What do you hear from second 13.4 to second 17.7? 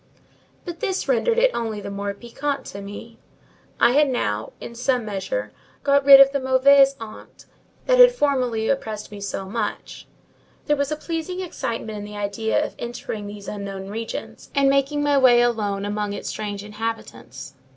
unknown regions, and making my way alone among its strange inhabitants.